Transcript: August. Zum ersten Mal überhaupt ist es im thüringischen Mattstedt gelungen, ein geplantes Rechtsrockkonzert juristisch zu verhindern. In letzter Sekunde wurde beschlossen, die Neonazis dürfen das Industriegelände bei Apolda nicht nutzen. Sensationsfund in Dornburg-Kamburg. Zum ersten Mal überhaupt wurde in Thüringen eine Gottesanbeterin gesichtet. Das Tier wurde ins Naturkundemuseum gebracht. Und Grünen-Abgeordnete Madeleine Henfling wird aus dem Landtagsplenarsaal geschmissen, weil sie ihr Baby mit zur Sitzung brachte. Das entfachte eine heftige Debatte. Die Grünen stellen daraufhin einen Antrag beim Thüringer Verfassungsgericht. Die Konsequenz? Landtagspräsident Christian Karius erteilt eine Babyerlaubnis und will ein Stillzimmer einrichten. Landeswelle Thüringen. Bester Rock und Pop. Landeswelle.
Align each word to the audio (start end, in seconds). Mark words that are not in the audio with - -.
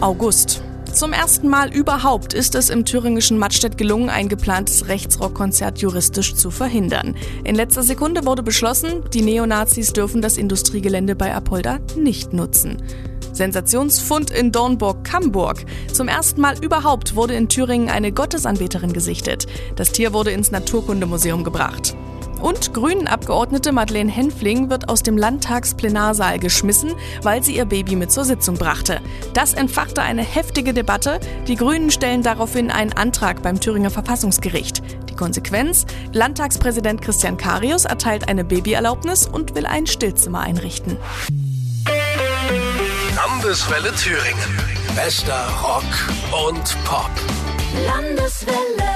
August. 0.00 0.62
Zum 0.92 1.12
ersten 1.12 1.48
Mal 1.48 1.74
überhaupt 1.74 2.32
ist 2.32 2.54
es 2.54 2.70
im 2.70 2.84
thüringischen 2.84 3.36
Mattstedt 3.36 3.76
gelungen, 3.76 4.10
ein 4.10 4.28
geplantes 4.28 4.86
Rechtsrockkonzert 4.86 5.78
juristisch 5.78 6.36
zu 6.36 6.52
verhindern. 6.52 7.16
In 7.42 7.56
letzter 7.56 7.82
Sekunde 7.82 8.24
wurde 8.24 8.44
beschlossen, 8.44 9.02
die 9.12 9.22
Neonazis 9.22 9.92
dürfen 9.92 10.22
das 10.22 10.36
Industriegelände 10.36 11.16
bei 11.16 11.34
Apolda 11.34 11.80
nicht 11.96 12.32
nutzen. 12.32 12.80
Sensationsfund 13.32 14.30
in 14.30 14.52
Dornburg-Kamburg. 14.52 15.64
Zum 15.92 16.06
ersten 16.06 16.40
Mal 16.40 16.54
überhaupt 16.62 17.16
wurde 17.16 17.34
in 17.34 17.48
Thüringen 17.48 17.88
eine 17.88 18.12
Gottesanbeterin 18.12 18.92
gesichtet. 18.92 19.46
Das 19.74 19.90
Tier 19.90 20.12
wurde 20.12 20.30
ins 20.30 20.52
Naturkundemuseum 20.52 21.42
gebracht. 21.42 21.96
Und 22.40 22.72
Grünen-Abgeordnete 22.74 23.72
Madeleine 23.72 24.10
Henfling 24.10 24.70
wird 24.70 24.88
aus 24.88 25.02
dem 25.02 25.18
Landtagsplenarsaal 25.18 26.38
geschmissen, 26.38 26.92
weil 27.22 27.42
sie 27.42 27.56
ihr 27.56 27.64
Baby 27.64 27.96
mit 27.96 28.12
zur 28.12 28.24
Sitzung 28.24 28.56
brachte. 28.56 29.00
Das 29.34 29.54
entfachte 29.54 30.02
eine 30.02 30.22
heftige 30.22 30.72
Debatte. 30.72 31.20
Die 31.46 31.56
Grünen 31.56 31.90
stellen 31.90 32.22
daraufhin 32.22 32.70
einen 32.70 32.92
Antrag 32.92 33.42
beim 33.42 33.60
Thüringer 33.60 33.90
Verfassungsgericht. 33.90 34.82
Die 35.08 35.16
Konsequenz? 35.16 35.86
Landtagspräsident 36.12 37.02
Christian 37.02 37.36
Karius 37.36 37.84
erteilt 37.84 38.28
eine 38.28 38.44
Babyerlaubnis 38.44 39.26
und 39.26 39.54
will 39.54 39.66
ein 39.66 39.86
Stillzimmer 39.86 40.40
einrichten. 40.40 40.96
Landeswelle 43.16 43.92
Thüringen. 43.94 44.58
Bester 44.94 45.48
Rock 45.62 46.48
und 46.48 46.76
Pop. 46.84 47.10
Landeswelle. 47.86 48.87